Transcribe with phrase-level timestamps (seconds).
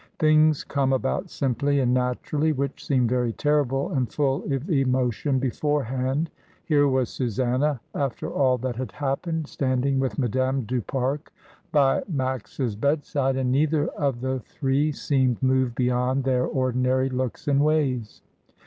[0.17, 6.31] Things come about simply and naturally which seem very terrible and full of emotion beforehand.
[6.65, 11.19] Here was Susanna, after all that had happened, standing with Madame du Pare
[11.71, 17.59] by Max's bedside, and neither of the three seemed moved beyond their ordinary looks and
[17.63, 18.23] ways.